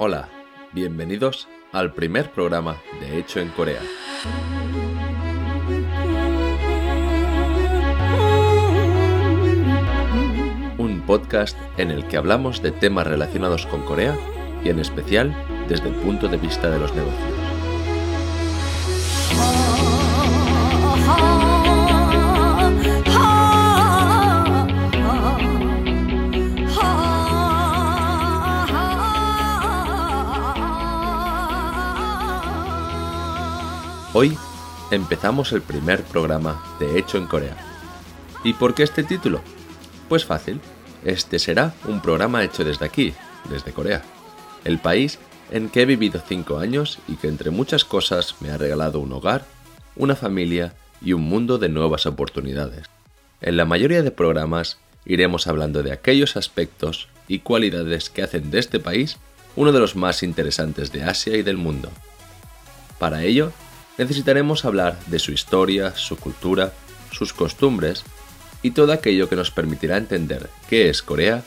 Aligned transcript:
Hola, 0.00 0.28
bienvenidos 0.72 1.48
al 1.72 1.92
primer 1.92 2.30
programa 2.30 2.76
de 3.00 3.18
Hecho 3.18 3.40
en 3.40 3.48
Corea. 3.48 3.80
Un 10.78 11.02
podcast 11.04 11.58
en 11.78 11.90
el 11.90 12.06
que 12.06 12.16
hablamos 12.16 12.62
de 12.62 12.70
temas 12.70 13.08
relacionados 13.08 13.66
con 13.66 13.82
Corea 13.82 14.16
y 14.62 14.68
en 14.68 14.78
especial 14.78 15.34
desde 15.68 15.88
el 15.88 15.96
punto 15.96 16.28
de 16.28 16.36
vista 16.36 16.70
de 16.70 16.78
los 16.78 16.94
negocios. 16.94 17.38
Hoy 34.20 34.36
empezamos 34.90 35.52
el 35.52 35.62
primer 35.62 36.02
programa 36.02 36.76
de 36.80 36.98
Hecho 36.98 37.18
en 37.18 37.28
Corea. 37.28 37.56
¿Y 38.42 38.52
por 38.54 38.74
qué 38.74 38.82
este 38.82 39.04
título? 39.04 39.42
Pues 40.08 40.24
fácil, 40.24 40.60
este 41.04 41.38
será 41.38 41.72
un 41.84 42.02
programa 42.02 42.42
hecho 42.42 42.64
desde 42.64 42.84
aquí, 42.84 43.14
desde 43.48 43.72
Corea, 43.72 44.02
el 44.64 44.80
país 44.80 45.20
en 45.52 45.68
que 45.68 45.82
he 45.82 45.86
vivido 45.86 46.20
cinco 46.26 46.58
años 46.58 46.98
y 47.06 47.14
que 47.14 47.28
entre 47.28 47.50
muchas 47.50 47.84
cosas 47.84 48.34
me 48.40 48.50
ha 48.50 48.56
regalado 48.56 48.98
un 48.98 49.12
hogar, 49.12 49.44
una 49.94 50.16
familia 50.16 50.74
y 51.00 51.12
un 51.12 51.22
mundo 51.22 51.58
de 51.58 51.68
nuevas 51.68 52.04
oportunidades. 52.04 52.86
En 53.40 53.56
la 53.56 53.66
mayoría 53.66 54.02
de 54.02 54.10
programas 54.10 54.78
iremos 55.06 55.46
hablando 55.46 55.84
de 55.84 55.92
aquellos 55.92 56.36
aspectos 56.36 57.06
y 57.28 57.38
cualidades 57.38 58.10
que 58.10 58.24
hacen 58.24 58.50
de 58.50 58.58
este 58.58 58.80
país 58.80 59.18
uno 59.54 59.70
de 59.70 59.78
los 59.78 59.94
más 59.94 60.24
interesantes 60.24 60.90
de 60.90 61.04
Asia 61.04 61.36
y 61.36 61.42
del 61.42 61.56
mundo. 61.56 61.88
Para 62.98 63.22
ello, 63.22 63.52
necesitaremos 63.98 64.64
hablar 64.64 64.98
de 65.06 65.18
su 65.18 65.32
historia, 65.32 65.94
su 65.96 66.16
cultura, 66.16 66.72
sus 67.10 67.32
costumbres 67.32 68.04
y 68.62 68.70
todo 68.70 68.92
aquello 68.92 69.28
que 69.28 69.36
nos 69.36 69.50
permitirá 69.50 69.96
entender 69.96 70.48
qué 70.68 70.88
es 70.88 71.02
Corea 71.02 71.42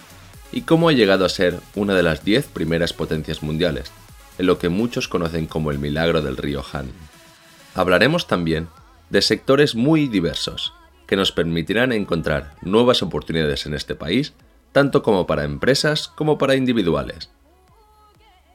y 0.52 0.62
cómo 0.62 0.90
ha 0.90 0.94
llegado 0.94 1.26
a 1.26 1.30
ser 1.30 1.60
una 1.76 1.96
de 1.96 2.04
las 2.04 2.24
10 2.24 2.48
primeras 2.48 2.94
potencias 2.94 3.42
mundiales, 3.42 3.92
en 4.38 4.46
lo 4.46 4.60
que 4.60 4.70
muchos 4.70 5.08
conocen 5.08 5.48
como 5.48 5.72
el 5.72 5.80
milagro 5.80 6.22
del 6.22 6.38
río 6.38 6.64
Han. 6.74 6.92
Hablaremos 7.74 8.28
también 8.28 8.68
de 9.10 9.22
sectores 9.22 9.76
muy 9.76 10.08
diversos, 10.08 10.74
que 11.08 11.16
nos 11.16 11.32
permitirán 11.32 11.92
encontrar 11.92 12.56
nuevas 12.62 13.02
oportunidades 13.02 13.66
en 13.66 13.74
este 13.74 13.96
país, 13.96 14.34
tanto 14.72 15.04
como 15.04 15.26
para 15.28 15.44
empresas 15.44 16.10
como 16.10 16.38
para 16.38 16.56
individuales. 16.56 17.30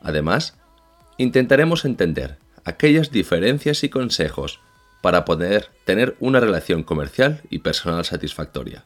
Además, 0.03 0.57
intentaremos 1.19 1.85
entender 1.85 2.39
aquellas 2.67 3.13
diferencias 3.13 3.85
y 3.85 3.89
consejos 3.89 4.61
para 5.01 5.25
poder 5.25 5.71
tener 5.85 6.17
una 6.19 6.41
relación 6.41 6.83
comercial 6.83 7.41
y 7.49 7.61
personal 7.61 8.05
satisfactoria. 8.05 8.85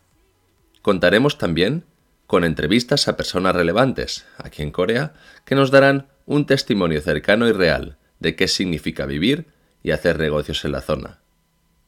Contaremos 0.82 1.38
también 1.38 1.84
con 2.26 2.44
entrevistas 2.44 3.08
a 3.08 3.16
personas 3.16 3.56
relevantes 3.56 4.26
aquí 4.36 4.62
en 4.62 4.70
Corea 4.70 5.14
que 5.46 5.54
nos 5.54 5.70
darán 5.70 6.08
un 6.26 6.44
testimonio 6.44 7.00
cercano 7.00 7.48
y 7.48 7.52
real 7.52 7.96
de 8.18 8.36
qué 8.36 8.48
significa 8.48 9.06
vivir 9.06 9.46
y 9.82 9.92
hacer 9.92 10.18
negocios 10.18 10.62
en 10.66 10.72
la 10.72 10.82
zona. 10.82 11.20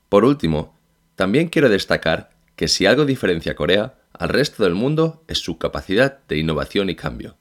Por 0.08 0.24
último, 0.24 0.78
también 1.14 1.48
quiero 1.48 1.68
destacar 1.68 2.30
que 2.56 2.68
si 2.68 2.86
algo 2.86 3.04
diferencia 3.04 3.54
Corea 3.54 3.98
al 4.14 4.30
resto 4.30 4.64
del 4.64 4.74
mundo 4.74 5.22
es 5.28 5.38
su 5.40 5.58
capacidad 5.58 6.20
de 6.26 6.38
innovación 6.38 6.88
y 6.88 6.96
cambio. 6.96 7.36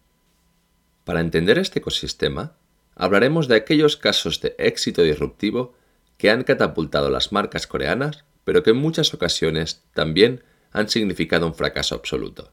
Para 1.06 1.22
entender 1.22 1.58
este 1.58 1.80
ecosistema, 1.80 2.54
hablaremos 2.96 3.48
de 3.48 3.56
aquellos 3.56 3.98
casos 3.98 4.42
de 4.42 4.56
éxito 4.58 5.04
disruptivo 5.04 5.74
que 6.18 6.30
han 6.30 6.44
catapultado 6.44 7.10
las 7.10 7.32
marcas 7.32 7.68
coreanas, 7.68 8.24
pero 8.44 8.64
que 8.64 8.72
en 8.72 8.78
muchas 8.78 9.14
ocasiones 9.14 9.84
también 9.94 10.44
han 10.72 10.90
significado 10.90 11.48
un 11.48 11.56
fracaso 11.56 11.96
absoluto. 11.96 12.52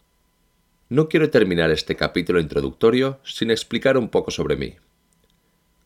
No 0.89 1.09
quiero 1.09 1.31
terminar 1.31 1.71
este 1.71 1.97
capítulo 1.97 2.41
introductorio 2.41 3.21
sin 3.23 3.51
explicar 3.51 3.99
un 3.99 4.09
poco 4.09 4.31
sobre 4.31 4.57
mí. 4.57 4.77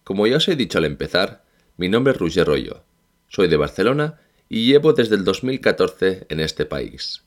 Como 0.05 0.27
ya 0.27 0.37
os 0.37 0.49
he 0.49 0.57
dicho 0.57 0.79
al 0.79 0.85
empezar, 0.85 1.45
mi 1.77 1.89
nombre 1.89 2.13
es 2.13 2.19
Roger 2.19 2.47
Rollo, 2.47 2.85
soy 3.29 3.49
de 3.49 3.57
Barcelona 3.57 4.21
y 4.49 4.67
llevo 4.67 4.93
desde 4.93 5.17
el 5.17 5.25
2014 5.25 6.27
en 6.29 6.41
este 6.41 6.67
país. 6.67 7.23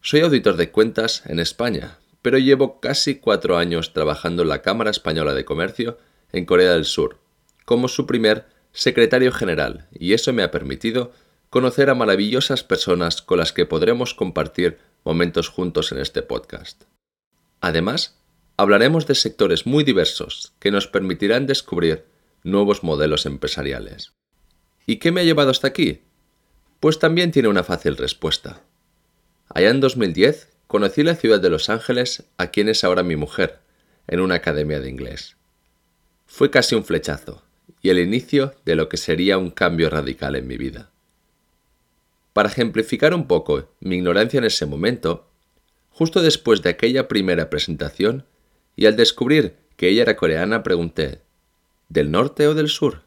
Soy 0.00 0.20
auditor 0.20 0.56
de 0.56 0.70
cuentas 0.70 1.22
en 1.26 1.38
España, 1.38 1.98
pero 2.20 2.36
llevo 2.36 2.80
casi 2.80 3.14
cuatro 3.14 3.56
años 3.56 3.92
trabajando 3.92 4.42
en 4.42 4.48
la 4.48 4.60
Cámara 4.60 4.90
Española 4.90 5.32
de 5.32 5.44
Comercio 5.44 5.98
en 6.34 6.44
Corea 6.44 6.72
del 6.72 6.84
Sur, 6.84 7.18
como 7.64 7.88
su 7.88 8.06
primer 8.06 8.46
secretario 8.72 9.32
general, 9.32 9.86
y 9.92 10.12
eso 10.12 10.32
me 10.32 10.42
ha 10.42 10.50
permitido 10.50 11.12
conocer 11.48 11.88
a 11.88 11.94
maravillosas 11.94 12.64
personas 12.64 13.22
con 13.22 13.38
las 13.38 13.52
que 13.52 13.66
podremos 13.66 14.14
compartir 14.14 14.78
momentos 15.04 15.48
juntos 15.48 15.92
en 15.92 15.98
este 15.98 16.22
podcast. 16.22 16.82
Además, 17.60 18.18
hablaremos 18.56 19.06
de 19.06 19.14
sectores 19.14 19.64
muy 19.64 19.84
diversos 19.84 20.52
que 20.58 20.72
nos 20.72 20.88
permitirán 20.88 21.46
descubrir 21.46 22.04
nuevos 22.42 22.82
modelos 22.82 23.26
empresariales. 23.26 24.12
¿Y 24.86 24.96
qué 24.96 25.12
me 25.12 25.20
ha 25.20 25.24
llevado 25.24 25.50
hasta 25.50 25.68
aquí? 25.68 26.02
Pues 26.80 26.98
también 26.98 27.30
tiene 27.30 27.48
una 27.48 27.62
fácil 27.62 27.96
respuesta. 27.96 28.62
Allá 29.48 29.70
en 29.70 29.80
2010 29.80 30.48
conocí 30.66 31.04
la 31.04 31.14
ciudad 31.14 31.40
de 31.40 31.50
Los 31.50 31.70
Ángeles 31.70 32.24
a 32.38 32.48
quien 32.48 32.68
es 32.68 32.82
ahora 32.82 33.04
mi 33.04 33.14
mujer, 33.14 33.60
en 34.08 34.18
una 34.18 34.34
academia 34.34 34.80
de 34.80 34.90
inglés. 34.90 35.36
Fue 36.26 36.50
casi 36.50 36.74
un 36.74 36.84
flechazo 36.84 37.42
y 37.80 37.90
el 37.90 37.98
inicio 37.98 38.54
de 38.64 38.76
lo 38.76 38.88
que 38.88 38.96
sería 38.96 39.38
un 39.38 39.50
cambio 39.50 39.90
radical 39.90 40.36
en 40.36 40.46
mi 40.46 40.56
vida. 40.56 40.90
Para 42.32 42.48
ejemplificar 42.48 43.14
un 43.14 43.26
poco 43.26 43.70
mi 43.80 43.96
ignorancia 43.96 44.38
en 44.38 44.44
ese 44.44 44.66
momento, 44.66 45.28
justo 45.90 46.22
después 46.22 46.62
de 46.62 46.70
aquella 46.70 47.08
primera 47.08 47.50
presentación, 47.50 48.24
y 48.74 48.86
al 48.86 48.96
descubrir 48.96 49.54
que 49.76 49.88
ella 49.88 50.02
era 50.02 50.16
coreana, 50.16 50.62
pregunté, 50.62 51.20
¿del 51.88 52.10
norte 52.10 52.48
o 52.48 52.54
del 52.54 52.68
sur? 52.68 53.02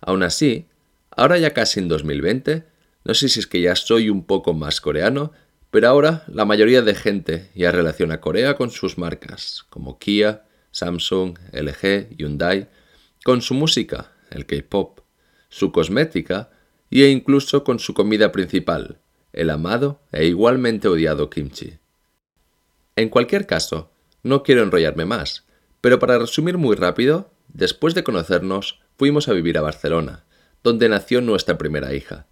Aún 0.00 0.22
así, 0.22 0.66
ahora 1.10 1.38
ya 1.38 1.52
casi 1.52 1.80
en 1.80 1.88
2020, 1.88 2.64
no 3.04 3.14
sé 3.14 3.28
si 3.28 3.40
es 3.40 3.46
que 3.46 3.60
ya 3.60 3.76
soy 3.76 4.08
un 4.08 4.24
poco 4.24 4.54
más 4.54 4.80
coreano, 4.80 5.32
pero 5.70 5.88
ahora 5.88 6.24
la 6.28 6.44
mayoría 6.44 6.82
de 6.82 6.94
gente 6.94 7.50
ya 7.54 7.72
relaciona 7.72 8.20
Corea 8.20 8.56
con 8.56 8.70
sus 8.70 8.96
marcas, 8.96 9.64
como 9.68 9.98
Kia, 9.98 10.44
Samsung, 10.72 11.38
LG, 11.52 12.16
Hyundai, 12.16 12.68
con 13.24 13.40
su 13.40 13.54
música, 13.54 14.10
el 14.30 14.46
K-pop, 14.46 15.00
su 15.48 15.70
cosmética 15.70 16.50
e 16.90 17.06
incluso 17.08 17.62
con 17.62 17.78
su 17.78 17.94
comida 17.94 18.32
principal, 18.32 18.98
el 19.32 19.50
amado 19.50 20.00
e 20.10 20.26
igualmente 20.26 20.88
odiado 20.88 21.30
kimchi. 21.30 21.78
En 22.96 23.08
cualquier 23.08 23.46
caso, 23.46 23.90
no 24.22 24.42
quiero 24.42 24.62
enrollarme 24.62 25.04
más, 25.04 25.46
pero 25.80 25.98
para 25.98 26.18
resumir 26.18 26.58
muy 26.58 26.76
rápido, 26.76 27.32
después 27.48 27.94
de 27.94 28.04
conocernos, 28.04 28.80
fuimos 28.96 29.28
a 29.28 29.32
vivir 29.32 29.58
a 29.58 29.62
Barcelona, 29.62 30.24
donde 30.62 30.88
nació 30.88 31.20
nuestra 31.20 31.58
primera 31.58 31.94
hija. 31.94 32.26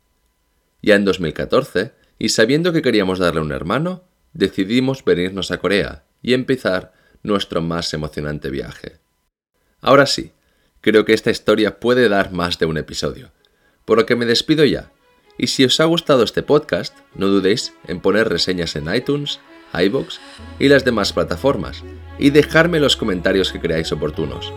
Ya 0.83 0.95
en 0.95 1.05
2014, 1.05 1.93
y 2.19 2.29
sabiendo 2.31 2.73
que 2.73 2.83
queríamos 2.83 3.19
darle 3.19 3.41
un 3.41 3.53
hermano, 3.53 4.05
decidimos 4.33 5.05
venirnos 5.05 5.51
a 5.51 5.59
Corea 5.59 6.05
y 6.23 6.35
empezar 6.35 6.93
nuestro 7.23 7.63
más 7.63 7.95
emocionante 7.95 8.51
viaje. 8.51 8.99
Ahora 9.81 10.07
sí, 10.07 10.33
creo 10.81 11.05
que 11.05 11.13
esta 11.13 11.31
historia 11.31 11.79
puede 11.81 12.09
dar 12.09 12.33
más 12.33 12.59
de 12.59 12.67
un 12.67 12.79
episodio, 12.79 13.31
por 13.85 13.99
lo 13.99 14.07
que 14.07 14.17
me 14.17 14.27
despido 14.27 14.65
ya. 14.65 14.91
Y 15.39 15.47
si 15.49 15.65
os 15.65 15.81
ha 15.81 15.85
gustado 15.85 16.23
este 16.23 16.43
podcast, 16.43 16.97
no 17.15 17.29
dudéis 17.29 17.73
en 17.87 18.01
poner 18.01 18.29
reseñas 18.29 18.75
en 18.77 18.95
iTunes, 18.95 19.41
iBox 19.73 20.21
y 20.59 20.69
las 20.69 20.85
demás 20.85 21.13
plataformas, 21.13 21.85
y 22.19 22.31
dejarme 22.31 22.81
los 22.81 22.97
comentarios 22.97 23.53
que 23.53 23.61
creáis 23.61 23.93
oportunos. 23.93 24.53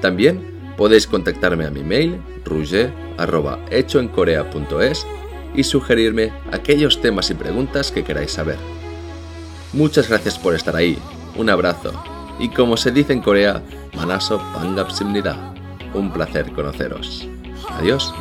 También 0.00 0.74
podéis 0.76 1.06
contactarme 1.06 1.64
a 1.66 1.70
mi 1.70 1.82
mail 1.82 2.20
ruger.hechoencorea.es 2.44 5.06
y 5.54 5.64
sugerirme 5.64 6.32
aquellos 6.50 7.00
temas 7.00 7.30
y 7.30 7.34
preguntas 7.34 7.90
que 7.90 8.04
queráis 8.04 8.32
saber. 8.32 8.58
Muchas 9.72 10.08
gracias 10.08 10.38
por 10.38 10.54
estar 10.54 10.76
ahí 10.76 10.98
un 11.36 11.50
abrazo 11.50 11.92
y 12.38 12.48
como 12.48 12.76
se 12.76 12.90
dice 12.90 13.12
en 13.12 13.20
Corea, 13.20 13.62
Manaso 13.94 14.40
Pangap 14.54 14.90
Simnida. 14.90 15.54
Un 15.94 16.10
placer 16.10 16.50
conoceros. 16.52 17.28
Adiós. 17.78 18.12